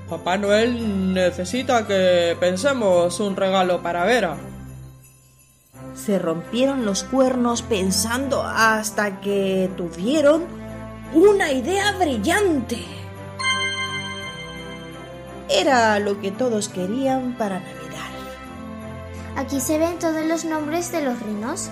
Papá 0.09 0.37
Noel 0.37 1.13
necesita 1.13 1.85
que 1.85 2.37
pensemos 2.39 3.19
un 3.19 3.35
regalo 3.35 3.81
para 3.81 4.05
Vera. 4.05 4.37
Se 5.95 6.19
rompieron 6.19 6.85
los 6.85 7.03
cuernos 7.03 7.61
pensando 7.61 8.43
hasta 8.43 9.19
que 9.19 9.69
tuvieron 9.75 10.45
una 11.13 11.51
idea 11.51 11.91
brillante. 11.93 12.96
Era 15.49 15.99
lo 15.99 16.19
que 16.19 16.31
todos 16.31 16.69
querían 16.69 17.35
para 17.37 17.59
Navidad. 17.59 18.07
Aquí 19.37 19.59
se 19.61 19.77
ven 19.77 19.97
todos 19.99 20.25
los 20.25 20.45
nombres 20.45 20.91
de 20.91 21.01
los 21.03 21.19
renos. 21.19 21.69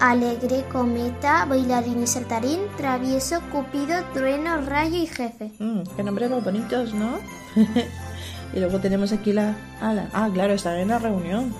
Alegre, 0.00 0.64
cometa, 0.70 1.44
bailarín 1.44 2.02
y 2.02 2.06
saltarín, 2.06 2.60
travieso, 2.76 3.40
cupido, 3.52 4.02
trueno, 4.12 4.60
rayo 4.62 4.96
y 4.96 5.06
jefe. 5.06 5.50
Mm, 5.58 5.82
qué 5.96 6.02
nombres 6.02 6.30
más 6.30 6.44
bonitos, 6.44 6.92
¿no? 6.92 7.18
y 8.54 8.58
luego 8.60 8.78
tenemos 8.80 9.12
aquí 9.12 9.32
la, 9.32 9.56
ah, 9.80 9.92
la- 9.94 10.08
Ah, 10.12 10.28
claro, 10.32 10.52
están 10.54 10.78
en 10.78 10.88
la 10.88 10.98
reunión. 10.98 11.54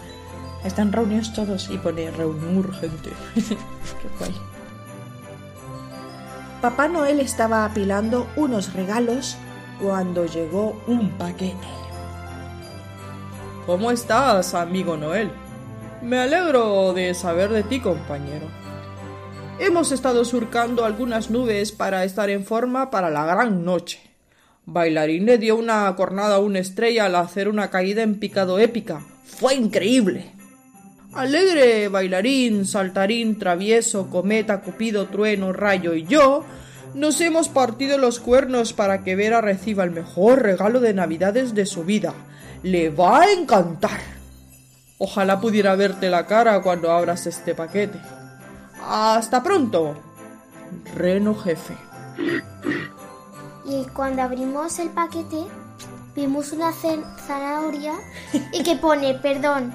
Están 0.64 0.92
reunidos 0.92 1.32
todos 1.32 1.70
y 1.70 1.78
pone 1.78 2.10
reunión 2.10 2.58
urgente. 2.58 3.10
qué 3.34 3.56
guay. 4.18 4.34
Papá 6.60 6.86
Noel 6.88 7.18
estaba 7.20 7.64
apilando 7.64 8.28
unos 8.36 8.72
regalos 8.72 9.36
cuando 9.80 10.26
llegó 10.26 10.80
un 10.86 11.10
paquete. 11.18 11.68
¿Cómo 13.66 13.90
estás, 13.90 14.54
amigo 14.54 14.96
Noel? 14.96 15.30
Me 16.02 16.18
alegro 16.18 16.92
de 16.92 17.14
saber 17.14 17.50
de 17.50 17.62
ti, 17.62 17.80
compañero. 17.80 18.46
Hemos 19.60 19.92
estado 19.92 20.24
surcando 20.24 20.84
algunas 20.84 21.30
nubes 21.30 21.70
para 21.70 22.04
estar 22.04 22.28
en 22.30 22.44
forma 22.44 22.90
para 22.90 23.10
la 23.10 23.24
gran 23.24 23.64
noche. 23.64 24.00
Bailarín 24.66 25.26
le 25.26 25.38
dio 25.38 25.56
una 25.56 25.94
cornada 25.94 26.36
a 26.36 26.40
una 26.40 26.58
estrella 26.58 27.06
al 27.06 27.14
hacer 27.16 27.48
una 27.48 27.70
caída 27.70 28.02
en 28.02 28.18
picado 28.18 28.58
épica. 28.58 29.04
Fue 29.24 29.54
increíble. 29.54 30.32
Alegre, 31.12 31.88
bailarín, 31.88 32.64
saltarín, 32.64 33.38
travieso, 33.38 34.08
cometa, 34.08 34.62
cupido, 34.62 35.06
trueno, 35.06 35.52
rayo 35.52 35.94
y 35.94 36.04
yo 36.04 36.44
nos 36.94 37.20
hemos 37.20 37.48
partido 37.48 37.98
los 37.98 38.20
cuernos 38.20 38.72
para 38.72 39.02
que 39.02 39.16
Vera 39.16 39.40
reciba 39.40 39.84
el 39.84 39.90
mejor 39.90 40.42
regalo 40.42 40.80
de 40.80 40.94
Navidades 40.94 41.54
de 41.54 41.66
su 41.66 41.84
vida. 41.84 42.12
Le 42.62 42.90
va 42.90 43.22
a 43.22 43.32
encantar. 43.32 44.00
Ojalá 44.98 45.40
pudiera 45.40 45.74
verte 45.74 46.10
la 46.10 46.26
cara 46.26 46.60
cuando 46.62 46.92
abras 46.92 47.26
este 47.26 47.54
paquete. 47.54 47.98
Hasta 48.86 49.42
pronto. 49.42 49.96
Reno 50.94 51.34
jefe. 51.34 51.74
Y 53.64 53.84
cuando 53.94 54.22
abrimos 54.22 54.78
el 54.78 54.90
paquete, 54.90 55.44
vimos 56.14 56.52
una 56.52 56.72
zanahoria 56.72 57.94
y 58.52 58.62
que 58.62 58.76
pone 58.76 59.14
perdón 59.14 59.72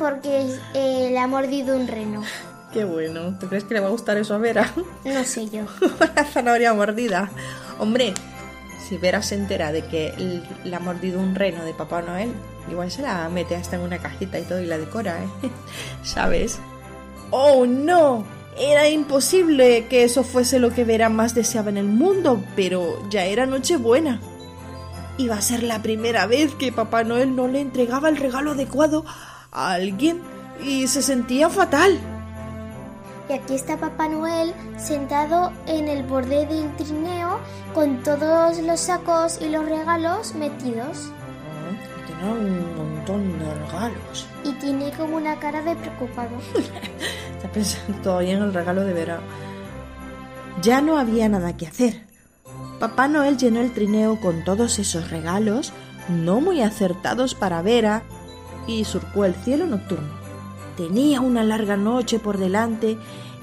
porque 0.00 0.48
eh, 0.72 1.08
le 1.10 1.18
ha 1.18 1.26
mordido 1.26 1.76
un 1.76 1.86
reno. 1.86 2.22
Qué 2.72 2.84
bueno. 2.84 3.36
¿Tú 3.38 3.48
crees 3.48 3.64
que 3.64 3.74
le 3.74 3.80
va 3.80 3.88
a 3.88 3.90
gustar 3.90 4.16
eso 4.16 4.34
a 4.34 4.38
Vera? 4.38 4.72
No 5.04 5.24
sé 5.24 5.48
yo. 5.48 5.62
Una 6.00 6.24
zanahoria 6.24 6.72
mordida. 6.72 7.30
Hombre, 7.78 8.14
si 8.88 8.96
Vera 8.96 9.22
se 9.22 9.34
entera 9.34 9.72
de 9.72 9.82
que 9.82 10.42
le 10.64 10.76
ha 10.76 10.80
mordido 10.80 11.20
un 11.20 11.34
reno 11.34 11.64
de 11.64 11.74
Papá 11.74 12.02
Noel, 12.02 12.32
igual 12.70 12.90
se 12.90 13.02
la 13.02 13.28
mete 13.28 13.56
hasta 13.56 13.76
en 13.76 13.82
una 13.82 13.98
cajita 13.98 14.38
y 14.38 14.42
todo 14.42 14.60
y 14.60 14.66
la 14.66 14.78
decora, 14.78 15.18
¿eh? 15.22 15.28
¿Sabes? 16.02 16.58
¡Oh, 17.30 17.66
no! 17.66 18.24
Era 18.58 18.88
imposible 18.88 19.86
que 19.88 20.04
eso 20.04 20.22
fuese 20.22 20.58
lo 20.58 20.74
que 20.74 20.84
Vera 20.84 21.08
más 21.08 21.34
deseaba 21.34 21.70
en 21.70 21.78
el 21.78 21.86
mundo, 21.86 22.44
pero 22.56 23.00
ya 23.08 23.24
era 23.24 23.46
Nochebuena. 23.46 24.20
Iba 25.18 25.36
a 25.36 25.42
ser 25.42 25.62
la 25.62 25.82
primera 25.82 26.26
vez 26.26 26.54
que 26.54 26.72
Papá 26.72 27.04
Noel 27.04 27.34
no 27.34 27.48
le 27.48 27.60
entregaba 27.60 28.08
el 28.08 28.16
regalo 28.16 28.52
adecuado 28.52 29.04
a 29.50 29.72
alguien 29.72 30.20
y 30.64 30.88
se 30.88 31.02
sentía 31.02 31.48
fatal. 31.48 31.98
Y 33.30 33.32
aquí 33.32 33.54
está 33.54 33.76
Papá 33.76 34.08
Noel 34.08 34.52
sentado 34.76 35.52
en 35.68 35.86
el 35.86 36.02
borde 36.02 36.46
del 36.46 36.74
trineo 36.74 37.38
con 37.72 38.02
todos 38.02 38.58
los 38.58 38.80
sacos 38.80 39.38
y 39.40 39.48
los 39.48 39.66
regalos 39.66 40.34
metidos. 40.34 41.12
Tenía 42.08 42.32
un 42.32 42.76
montón 42.76 43.38
de 43.38 43.54
regalos. 43.54 44.26
Y 44.42 44.52
tiene 44.54 44.90
como 44.96 45.16
una 45.16 45.38
cara 45.38 45.62
de 45.62 45.76
preocupado. 45.76 46.38
Está 47.36 47.52
pensando 47.52 48.02
todavía 48.02 48.34
en 48.34 48.42
el 48.42 48.52
regalo 48.52 48.82
de 48.82 48.94
verano. 48.94 49.22
Ya 50.60 50.80
no 50.80 50.98
había 50.98 51.28
nada 51.28 51.56
que 51.56 51.68
hacer. 51.68 52.02
Papá 52.80 53.06
Noel 53.06 53.36
llenó 53.36 53.60
el 53.60 53.72
trineo 53.72 54.20
con 54.20 54.42
todos 54.42 54.80
esos 54.80 55.08
regalos, 55.08 55.72
no 56.08 56.40
muy 56.40 56.62
acertados 56.62 57.36
para 57.36 57.62
Vera, 57.62 58.02
y 58.66 58.84
surcó 58.84 59.24
el 59.24 59.36
cielo 59.36 59.66
nocturno. 59.66 60.19
Tenía 60.80 61.20
una 61.20 61.44
larga 61.44 61.76
noche 61.76 62.18
por 62.18 62.38
delante 62.38 62.96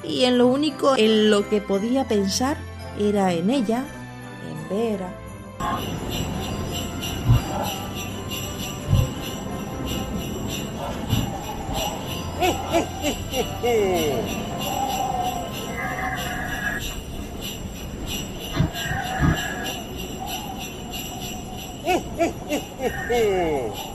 y 0.03 0.23
en 0.23 0.39
lo 0.39 0.47
único 0.47 0.95
en 0.97 1.29
lo 1.29 1.47
que 1.47 1.61
podía 1.61 2.07
pensar 2.07 2.57
era 2.99 3.31
en 3.31 3.51
ella, 3.51 3.83
en 4.49 4.69
Vera. 4.75 5.13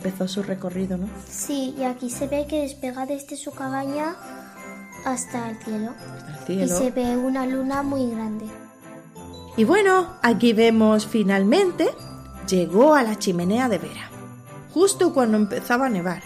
empezó 0.00 0.26
su 0.26 0.42
recorrido, 0.42 0.96
¿no? 0.96 1.08
Sí, 1.28 1.74
y 1.78 1.84
aquí 1.84 2.08
se 2.08 2.26
ve 2.26 2.46
que 2.48 2.62
despega 2.62 3.04
desde 3.04 3.36
su 3.36 3.50
cabaña 3.52 4.16
hasta 5.04 5.50
el 5.50 5.58
cielo. 5.62 5.90
Hasta 6.32 6.52
el 6.52 6.60
Y 6.62 6.66
cielo. 6.66 6.78
se 6.78 6.90
ve 6.90 7.16
una 7.18 7.44
luna 7.46 7.82
muy 7.82 8.10
grande. 8.10 8.46
Y 9.58 9.64
bueno, 9.64 10.14
aquí 10.22 10.54
vemos 10.54 11.06
finalmente 11.06 11.90
llegó 12.48 12.94
a 12.94 13.02
la 13.02 13.18
chimenea 13.18 13.68
de 13.68 13.78
Vera, 13.78 14.10
justo 14.72 15.12
cuando 15.12 15.36
empezaba 15.36 15.86
a 15.86 15.90
nevar, 15.90 16.22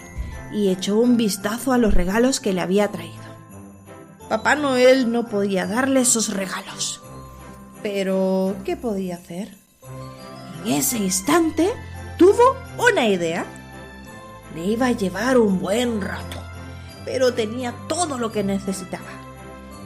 y 0.53 0.69
echó 0.69 0.97
un 0.97 1.17
vistazo 1.17 1.73
a 1.73 1.77
los 1.77 1.93
regalos 1.93 2.39
que 2.39 2.53
le 2.53 2.61
había 2.61 2.87
traído. 2.91 3.25
Papá 4.29 4.55
Noel 4.55 5.11
no 5.11 5.27
podía 5.27 5.67
darle 5.67 6.01
esos 6.01 6.33
regalos. 6.33 7.01
Pero, 7.83 8.55
¿qué 8.63 8.75
podía 8.77 9.15
hacer? 9.15 9.55
En 10.65 10.71
ese 10.71 10.97
instante 10.97 11.69
tuvo 12.17 12.41
una 12.89 13.07
idea. 13.07 13.45
Le 14.55 14.63
iba 14.65 14.87
a 14.87 14.91
llevar 14.91 15.37
un 15.37 15.59
buen 15.59 16.01
rato, 16.01 16.39
pero 17.03 17.33
tenía 17.33 17.73
todo 17.87 18.17
lo 18.17 18.31
que 18.31 18.43
necesitaba. 18.43 19.03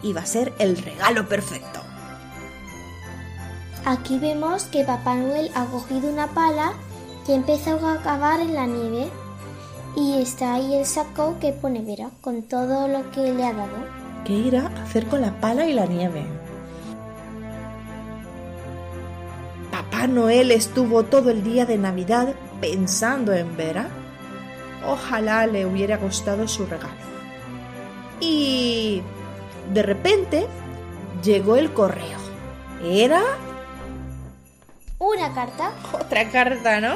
Iba 0.04 0.22
a 0.22 0.26
ser 0.26 0.54
el 0.60 0.78
regalo 0.78 1.28
perfecto. 1.28 1.82
Aquí 3.86 4.20
vemos 4.20 4.66
que 4.66 4.84
Papá 4.84 5.16
Noel 5.16 5.50
ha 5.56 5.66
cogido 5.66 6.10
una 6.10 6.28
pala 6.28 6.74
y 7.28 7.32
ha 7.32 7.36
empezado 7.36 7.88
a 7.88 8.02
cavar 8.02 8.40
en 8.40 8.54
la 8.54 8.66
nieve. 8.66 9.10
Y 9.96 10.22
está 10.22 10.54
ahí 10.54 10.76
el 10.76 10.86
saco 10.86 11.38
que 11.40 11.52
pone 11.52 11.82
Vera 11.82 12.12
con 12.22 12.44
todo 12.44 12.88
lo 12.88 13.10
que 13.12 13.34
le 13.34 13.46
ha 13.46 13.54
dado. 13.54 13.78
¿Qué 14.26 14.34
irá 14.34 14.68
a 14.68 14.84
hacer 14.84 15.08
con 15.08 15.22
la 15.22 15.40
pala 15.40 15.66
y 15.66 15.74
la 15.74 15.86
nieve? 15.86 16.26
Papá 19.72 20.08
Noel 20.08 20.52
estuvo 20.52 21.04
todo 21.04 21.32
el 21.32 21.44
día 21.44 21.66
de 21.66 21.78
Navidad 21.78 22.36
pensando 22.62 23.34
en 23.34 23.58
Vera. 23.58 23.90
Ojalá 24.86 25.46
le 25.48 25.66
hubiera 25.66 25.98
gustado 25.98 26.48
su 26.48 26.66
regalo. 26.66 26.94
Y 28.20 29.02
de 29.74 29.84
repente 29.84 30.48
llegó 31.24 31.56
el 31.58 31.72
correo. 31.74 32.18
Era 32.84 33.22
Una 35.00 35.34
carta. 35.34 35.72
otra 35.94 36.30
carta, 36.30 36.80
¿no? 36.82 36.96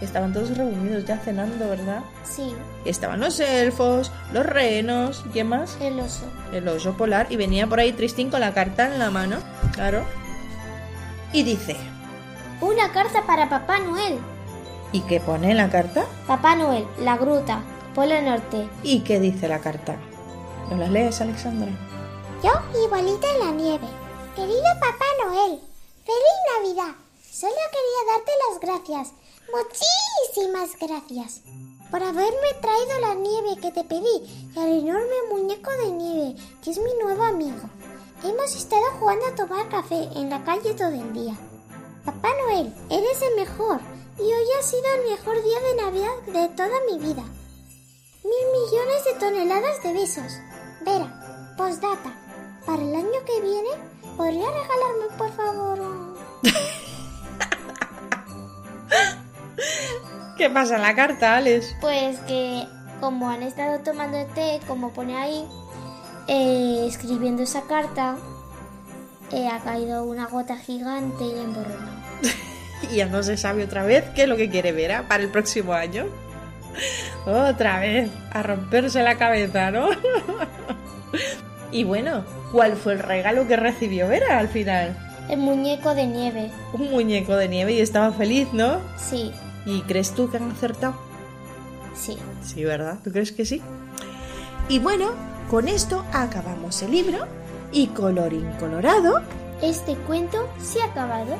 Estaban 0.00 0.32
todos 0.32 0.56
reunidos 0.56 1.04
ya 1.06 1.18
cenando, 1.18 1.68
¿verdad? 1.68 2.02
Sí, 2.22 2.54
Estaban 2.84 3.18
los 3.18 3.40
elfos, 3.40 4.12
los 4.32 4.46
renos, 4.46 5.24
¿y 5.26 5.30
qué 5.30 5.42
más? 5.42 5.76
el 5.80 5.98
oso. 5.98 6.24
el 6.52 6.68
oso 6.68 6.96
polar 6.96 7.26
y 7.30 7.36
venía 7.36 7.66
por 7.66 7.80
ahí 7.80 7.92
Tristín 7.92 8.30
con 8.30 8.38
la 8.40 8.54
carta 8.54 8.86
en 8.86 9.00
la 9.00 9.10
mano, 9.10 9.38
claro. 9.72 10.04
Y 11.32 11.42
dice, 11.42 11.76
Una 12.60 12.92
carta 12.92 13.26
para 13.26 13.48
Papá 13.48 13.80
Noel. 13.80 14.18
¿Y 14.92 15.00
qué 15.02 15.20
pone 15.20 15.50
en 15.50 15.56
la 15.56 15.70
carta? 15.70 16.06
Papá 16.26 16.54
Noel, 16.56 16.86
la 17.00 17.16
gruta, 17.16 17.62
Polo 17.94 18.20
Norte. 18.22 18.68
¿Y 18.82 19.00
qué 19.00 19.20
dice 19.20 19.48
la 19.48 19.60
carta? 19.60 19.96
¿No 20.70 20.76
la 20.76 20.88
lees, 20.88 21.20
Alexandra? 21.20 21.68
Yo 22.42 22.52
igualita 22.84 23.26
en 23.34 23.46
la 23.46 23.52
nieve. 23.52 23.86
Querido 24.36 24.62
Papá 24.80 25.04
Noel, 25.24 25.60
feliz 26.04 26.38
Navidad. 26.56 26.94
Solo 27.28 27.52
quería 27.52 28.14
darte 28.14 28.32
las 28.48 28.60
gracias, 28.60 29.14
muchísimas 29.52 30.70
gracias, 30.80 31.42
por 31.90 32.02
haberme 32.02 32.54
traído 32.60 33.00
la 33.00 33.14
nieve 33.14 33.60
que 33.60 33.70
te 33.70 33.84
pedí 33.84 34.50
y 34.54 34.58
al 34.58 34.68
enorme 34.68 35.16
muñeco 35.30 35.70
de 35.72 35.90
nieve, 35.92 36.36
que 36.62 36.70
es 36.70 36.78
mi 36.78 36.92
nuevo 37.02 37.24
amigo. 37.24 37.68
Hemos 38.24 38.56
estado 38.56 38.82
jugando 38.98 39.26
a 39.26 39.34
tomar 39.34 39.68
café 39.68 40.08
en 40.16 40.30
la 40.30 40.42
calle 40.44 40.74
todo 40.74 40.88
el 40.88 41.12
día. 41.12 41.36
Papá 42.04 42.28
Noel, 42.42 42.74
eres 42.90 43.22
el 43.22 43.36
mejor 43.36 43.80
y 44.18 44.22
hoy 44.22 44.46
ha 44.58 44.62
sido 44.62 44.82
el 44.96 45.04
mejor 45.10 45.42
día 45.42 45.60
de 45.60 45.76
Navidad 45.82 46.16
de 46.26 46.48
toda 46.54 46.80
mi 46.90 46.98
vida. 46.98 47.24
Mil 48.24 48.46
millones 48.52 49.04
de 49.04 49.12
toneladas 49.20 49.82
de 49.82 49.92
besos. 49.92 50.32
Vera, 50.84 51.54
postdata. 51.56 52.14
Para 52.66 52.82
el 52.82 52.94
año 52.94 53.24
que 53.26 53.40
viene, 53.40 53.70
¿podría 54.16 54.46
regalarme, 54.46 55.08
por 55.16 55.32
favor, 55.32 55.80
un... 55.80 56.14
¿Qué 60.36 60.50
pasa 60.50 60.76
en 60.76 60.82
la 60.82 60.94
carta, 60.94 61.36
Alex? 61.36 61.74
Pues 61.80 62.18
que 62.20 62.68
como 63.00 63.30
han 63.30 63.42
estado 63.42 63.80
tomando 63.80 64.24
té, 64.34 64.60
como 64.66 64.92
pone 64.92 65.16
ahí, 65.16 65.48
eh, 66.26 66.86
escribiendo 66.86 67.42
esa 67.42 67.62
carta, 67.62 68.18
eh, 69.32 69.48
ha 69.48 69.60
caído 69.60 70.04
una 70.04 70.26
gota 70.26 70.56
gigante 70.56 71.24
y 71.24 71.38
emborronado. 71.38 71.96
Y 72.90 72.96
ya 72.96 73.06
no 73.06 73.22
se 73.22 73.36
sabe 73.36 73.64
otra 73.64 73.82
vez 73.84 74.04
qué 74.14 74.22
es 74.22 74.28
lo 74.28 74.36
que 74.36 74.50
quiere 74.50 74.72
Vera 74.72 75.06
para 75.08 75.22
el 75.22 75.30
próximo 75.30 75.72
año. 75.72 76.06
Otra 77.26 77.80
vez, 77.80 78.08
a 78.30 78.42
romperse 78.42 79.02
la 79.02 79.18
cabeza, 79.18 79.70
¿no? 79.72 79.88
y 81.72 81.82
bueno, 81.84 82.24
¿cuál 82.52 82.76
fue 82.76 82.92
el 82.92 83.00
regalo 83.00 83.48
que 83.48 83.56
recibió 83.56 84.06
Vera 84.06 84.38
al 84.38 84.48
final? 84.48 84.96
El 85.28 85.38
muñeco 85.38 85.94
de 85.94 86.06
nieve. 86.06 86.50
Un 86.72 86.90
muñeco 86.90 87.36
de 87.36 87.48
nieve 87.48 87.72
y 87.72 87.80
estaba 87.80 88.12
feliz, 88.12 88.48
¿no? 88.52 88.78
Sí, 88.96 89.32
¿Y 89.66 89.82
crees 89.82 90.12
tú 90.14 90.30
que 90.30 90.38
han 90.38 90.50
acertado? 90.50 90.94
sí. 91.94 92.16
Sí, 92.42 92.64
¿verdad? 92.64 92.98
¿Tú 93.04 93.10
crees 93.10 93.32
que 93.32 93.44
sí? 93.44 93.60
Y 94.68 94.78
bueno, 94.78 95.10
con 95.50 95.68
esto 95.68 96.04
acabamos 96.12 96.80
el 96.82 96.92
libro 96.92 97.26
y 97.72 97.88
colorín 97.88 98.50
colorado. 98.58 99.20
Este 99.60 99.94
cuento 100.06 100.48
se 100.62 100.80
ha 100.80 100.86
acabado. 100.86 101.36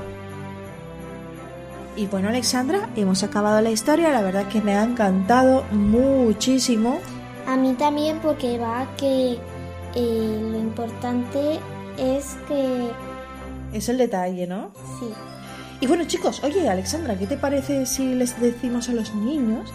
Y 1.98 2.06
bueno, 2.06 2.28
Alexandra, 2.28 2.88
hemos 2.94 3.24
acabado 3.24 3.61
la 3.61 3.70
historia. 3.70 4.11
La 4.11 4.22
verdad 4.22 4.46
que 4.46 4.61
me 4.61 4.72
ha 4.76 4.84
encantado 4.84 5.64
muchísimo. 5.72 7.00
A 7.48 7.56
mí 7.56 7.74
también 7.74 8.20
porque 8.20 8.56
va 8.56 8.87
que 8.96 9.37
eh, 9.96 10.38
lo 10.40 10.58
importante 10.58 11.58
es 11.98 12.37
que 12.46 12.90
Es 13.72 13.88
el 13.88 13.98
detalle, 13.98 14.46
¿no? 14.46 14.70
sí. 15.00 15.06
Y 15.80 15.87
bueno, 15.87 16.04
chicos, 16.06 16.42
oye, 16.44 16.68
Alexandra, 16.68 17.16
¿qué 17.16 17.26
te 17.26 17.37
parece 17.37 17.87
si 17.87 18.14
les 18.14 18.40
decimos 18.40 18.88
a 18.88 18.92
los 18.92 19.14
niños? 19.14 19.72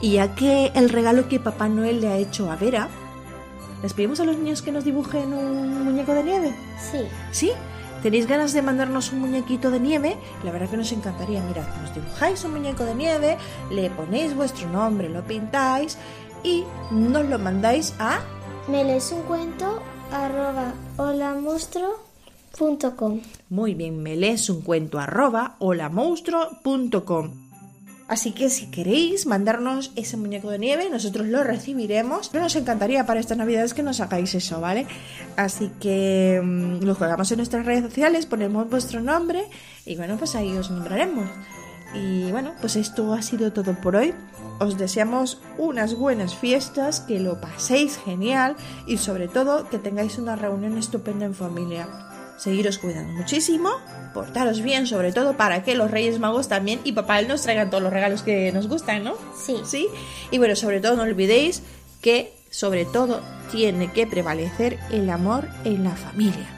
Y 0.00 0.12
ya 0.14 0.34
que 0.34 0.72
el 0.74 0.90
regalo 0.90 1.28
que 1.28 1.38
Papá 1.40 1.68
Noel 1.68 2.00
le 2.00 2.08
ha 2.08 2.16
hecho 2.16 2.50
a 2.50 2.56
Vera, 2.56 2.88
¿les 3.82 3.92
pedimos 3.94 4.18
a 4.20 4.24
los 4.24 4.36
niños 4.36 4.62
que 4.62 4.72
nos 4.72 4.84
dibujen 4.84 5.32
un 5.32 5.84
muñeco 5.84 6.12
de 6.14 6.24
nieve? 6.24 6.54
Sí, 6.90 6.98
¿Sí? 7.30 7.52
¿Tenéis 8.04 8.28
ganas 8.28 8.52
de 8.52 8.60
mandarnos 8.60 9.12
un 9.12 9.20
muñequito 9.20 9.70
de 9.70 9.80
nieve? 9.80 10.18
La 10.44 10.52
verdad 10.52 10.68
que 10.68 10.76
nos 10.76 10.92
encantaría. 10.92 11.42
Mirad, 11.42 11.64
nos 11.80 11.94
dibujáis 11.94 12.44
un 12.44 12.52
muñeco 12.52 12.84
de 12.84 12.94
nieve, 12.94 13.38
le 13.70 13.88
ponéis 13.88 14.36
vuestro 14.36 14.68
nombre, 14.68 15.08
lo 15.08 15.24
pintáis 15.24 15.96
y 16.42 16.64
nos 16.90 17.24
lo 17.24 17.38
mandáis 17.38 17.94
a... 17.98 18.20
me 18.68 18.84
lees 18.84 19.10
un 19.10 19.22
cuento 19.22 19.80
arroba 20.12 20.74
holamonstruo.com. 20.98 23.22
Muy 23.48 23.72
bien, 23.72 24.02
me 24.02 24.16
lees 24.16 24.50
un 24.50 24.60
cuento 24.60 24.98
arroba 24.98 25.56
holamonstruo.com. 25.58 27.43
Así 28.06 28.32
que 28.32 28.50
si 28.50 28.66
queréis 28.66 29.26
mandarnos 29.26 29.92
ese 29.96 30.16
muñeco 30.16 30.50
de 30.50 30.58
nieve, 30.58 30.90
nosotros 30.90 31.26
lo 31.26 31.42
recibiremos. 31.42 32.28
Pero 32.28 32.44
nos 32.44 32.56
encantaría 32.56 33.06
para 33.06 33.20
estas 33.20 33.38
navidades 33.38 33.72
que 33.72 33.82
nos 33.82 34.00
hagáis 34.00 34.34
eso, 34.34 34.60
¿vale? 34.60 34.86
Así 35.36 35.70
que 35.80 36.40
mm, 36.42 36.84
lo 36.84 36.96
colgamos 36.96 37.30
en 37.32 37.38
nuestras 37.38 37.64
redes 37.64 37.84
sociales, 37.84 38.26
ponemos 38.26 38.68
vuestro 38.68 39.00
nombre 39.00 39.44
y 39.86 39.96
bueno, 39.96 40.16
pues 40.18 40.34
ahí 40.34 40.50
os 40.56 40.70
nombraremos. 40.70 41.28
Y 41.94 42.30
bueno, 42.32 42.52
pues 42.60 42.76
esto 42.76 43.12
ha 43.14 43.22
sido 43.22 43.52
todo 43.52 43.74
por 43.80 43.96
hoy. 43.96 44.12
Os 44.58 44.76
deseamos 44.76 45.40
unas 45.58 45.94
buenas 45.94 46.34
fiestas, 46.34 47.00
que 47.00 47.20
lo 47.20 47.40
paséis 47.40 47.98
genial 47.98 48.56
y 48.86 48.98
sobre 48.98 49.28
todo 49.28 49.68
que 49.68 49.78
tengáis 49.78 50.18
una 50.18 50.36
reunión 50.36 50.76
estupenda 50.76 51.24
en 51.24 51.34
familia. 51.34 51.88
Seguiros 52.36 52.78
cuidando 52.78 53.12
muchísimo, 53.12 53.70
portaros 54.12 54.60
bien 54.60 54.86
sobre 54.86 55.12
todo 55.12 55.36
para 55.36 55.62
que 55.62 55.74
los 55.74 55.90
Reyes 55.90 56.18
Magos 56.18 56.48
también 56.48 56.80
y 56.84 56.92
Papá 56.92 57.20
Él 57.20 57.28
nos 57.28 57.42
traigan 57.42 57.70
todos 57.70 57.82
los 57.82 57.92
regalos 57.92 58.22
que 58.22 58.50
nos 58.52 58.68
gustan, 58.68 59.04
¿no? 59.04 59.14
Sí. 59.36 59.56
Sí. 59.64 59.88
Y 60.30 60.38
bueno, 60.38 60.56
sobre 60.56 60.80
todo 60.80 60.96
no 60.96 61.02
olvidéis 61.02 61.62
que 62.00 62.34
sobre 62.50 62.84
todo 62.84 63.20
tiene 63.50 63.92
que 63.92 64.06
prevalecer 64.06 64.78
el 64.90 65.10
amor 65.10 65.48
en 65.64 65.84
la 65.84 65.96
familia. 65.96 66.48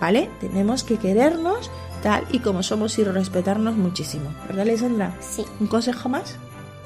¿Vale? 0.00 0.30
Tenemos 0.40 0.84
que 0.84 0.96
querernos 0.96 1.70
tal 2.02 2.26
y 2.30 2.38
como 2.38 2.62
somos 2.62 2.98
y 2.98 3.04
respetarnos 3.04 3.76
muchísimo. 3.76 4.34
¿Verdad, 4.46 4.62
Alessandra? 4.62 5.16
Sí. 5.20 5.44
¿Un 5.60 5.66
consejo 5.66 6.08
más? 6.08 6.36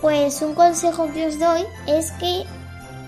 Pues 0.01 0.43
un 0.43 0.55
consejo 0.55 1.11
que 1.13 1.27
os 1.27 1.39
doy 1.39 1.63
es 1.87 2.11
que 2.13 2.43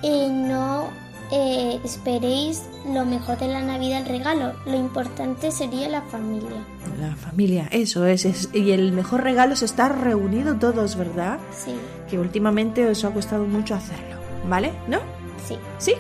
eh, 0.02 0.28
no 0.30 0.88
eh, 1.32 1.80
esperéis 1.84 2.62
lo 2.92 3.04
mejor 3.04 3.38
de 3.38 3.48
la 3.48 3.60
Navidad, 3.60 4.00
el 4.02 4.06
regalo. 4.06 4.52
Lo 4.66 4.76
importante 4.76 5.50
sería 5.50 5.88
la 5.88 6.02
familia. 6.02 6.64
La 7.00 7.14
familia, 7.16 7.68
eso 7.72 8.06
es, 8.06 8.24
es- 8.24 8.48
Y 8.52 8.70
el 8.72 8.92
mejor 8.92 9.22
regalo 9.22 9.54
es 9.54 9.62
estar 9.62 10.00
reunidos 10.00 10.58
todos, 10.58 10.96
¿verdad? 10.96 11.38
Sí, 11.52 11.74
Que 12.08 12.18
últimamente 12.18 12.86
os 12.88 13.04
ha 13.04 13.10
costado 13.10 13.44
mucho 13.44 13.74
hacerlo. 13.74 14.16
¿Vale? 14.48 14.72
¿No? 14.88 14.98
sí. 15.46 15.56
¿Sí? 15.78 15.94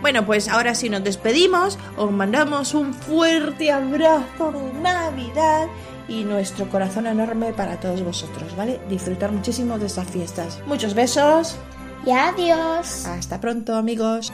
Bueno, 0.00 0.26
pues 0.26 0.48
ahora 0.48 0.74
sí 0.74 0.88
nos 0.90 1.04
despedimos, 1.04 1.78
os 1.96 2.10
mandamos 2.10 2.74
un 2.74 2.92
fuerte 2.92 3.70
abrazo 3.70 4.50
de 4.50 4.80
Navidad 4.82 5.68
y 6.08 6.24
nuestro 6.24 6.68
corazón 6.68 7.06
enorme 7.06 7.52
para 7.52 7.78
todos 7.78 8.02
vosotros, 8.02 8.56
¿vale? 8.56 8.80
Disfrutar 8.90 9.30
muchísimo 9.30 9.78
de 9.78 9.86
estas 9.86 10.08
fiestas. 10.08 10.58
Muchos 10.66 10.94
besos, 10.94 11.56
Y 12.04 12.10
adiós. 12.10 13.06
hasta 13.06 13.40
pronto 13.40 13.76
amigos. 13.76 14.32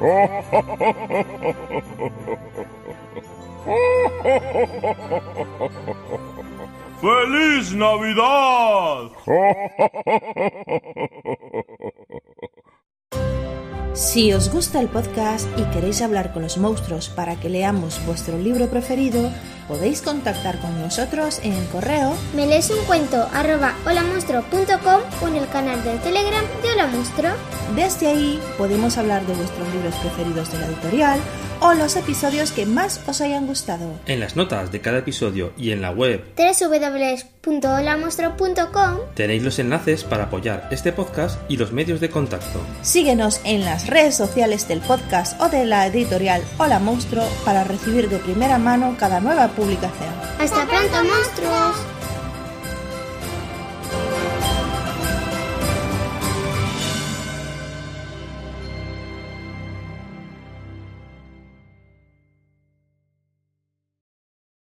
¡Feliz 7.00 7.74
Navidad! 7.74 9.10
Si 13.92 14.32
os 14.32 14.52
gusta 14.52 14.80
el 14.80 14.88
podcast 14.88 15.48
y 15.58 15.64
queréis 15.64 16.00
hablar 16.00 16.32
con 16.32 16.42
los 16.42 16.58
monstruos 16.58 17.08
para 17.08 17.38
que 17.38 17.48
leamos 17.48 18.00
vuestro 18.06 18.38
libro 18.38 18.68
preferido, 18.68 19.30
podéis 19.70 20.02
contactar 20.02 20.58
con 20.58 20.82
nosotros 20.82 21.38
en 21.44 21.52
el 21.52 21.64
correo 21.68 22.16
Me 22.34 22.44
lees 22.44 22.70
un 22.70 22.84
cuento 22.86 23.28
arroba 23.32 23.76
holamonstruo.com 23.86 25.00
o 25.22 25.28
en 25.28 25.36
el 25.36 25.48
canal 25.48 25.84
del 25.84 26.00
Telegram 26.00 26.44
de 26.60 26.72
Hola 26.72 26.88
Monstruo. 26.88 27.30
Desde 27.76 28.08
ahí 28.08 28.40
podemos 28.58 28.98
hablar 28.98 29.24
de 29.26 29.34
vuestros 29.34 29.72
libros 29.72 29.94
preferidos 29.94 30.50
de 30.50 30.58
la 30.58 30.66
editorial 30.66 31.20
o 31.60 31.74
los 31.74 31.94
episodios 31.96 32.52
que 32.52 32.64
más 32.66 33.00
os 33.06 33.20
hayan 33.20 33.46
gustado. 33.46 34.00
En 34.06 34.20
las 34.20 34.34
notas 34.34 34.72
de 34.72 34.80
cada 34.80 34.96
episodio 34.98 35.52
y 35.56 35.72
en 35.72 35.82
la 35.82 35.90
web 35.90 36.24
www.holamonstruo.com 36.36 38.96
tenéis 39.14 39.42
los 39.42 39.58
enlaces 39.58 40.04
para 40.04 40.24
apoyar 40.24 40.68
este 40.70 40.92
podcast 40.92 41.40
y 41.48 41.56
los 41.56 41.72
medios 41.72 42.00
de 42.00 42.10
contacto. 42.10 42.60
Síguenos 42.82 43.40
en 43.44 43.64
las 43.64 43.86
redes 43.86 44.14
sociales 44.16 44.68
del 44.68 44.80
podcast 44.80 45.40
o 45.40 45.48
de 45.48 45.64
la 45.66 45.86
editorial 45.86 46.42
Hola 46.58 46.80
Monstruo 46.80 47.24
para 47.44 47.64
recibir 47.64 48.08
de 48.08 48.18
primera 48.18 48.58
mano 48.58 48.96
cada 48.98 49.20
nueva 49.20 49.48
Hasta 50.38 50.66
pronto, 50.66 51.04
monstruos. 51.04 51.99